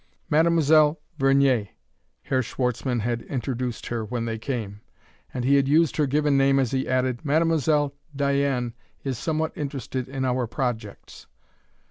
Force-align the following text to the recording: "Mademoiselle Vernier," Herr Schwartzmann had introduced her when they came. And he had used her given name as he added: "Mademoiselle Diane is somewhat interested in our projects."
"Mademoiselle 0.31 0.99
Vernier," 1.19 1.67
Herr 2.23 2.41
Schwartzmann 2.41 3.01
had 3.01 3.21
introduced 3.21 3.85
her 3.85 4.03
when 4.03 4.25
they 4.25 4.39
came. 4.39 4.81
And 5.31 5.45
he 5.45 5.57
had 5.57 5.67
used 5.67 5.95
her 5.97 6.07
given 6.07 6.35
name 6.35 6.57
as 6.57 6.71
he 6.71 6.87
added: 6.89 7.23
"Mademoiselle 7.23 7.93
Diane 8.15 8.73
is 9.03 9.19
somewhat 9.19 9.55
interested 9.55 10.09
in 10.09 10.25
our 10.25 10.47
projects." 10.47 11.27